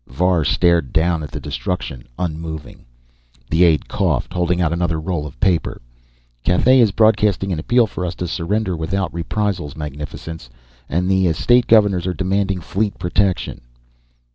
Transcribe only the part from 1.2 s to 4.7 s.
at the destruction, unmoving. The aide coughed, holding